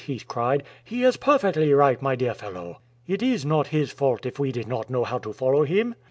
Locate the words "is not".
3.21-3.67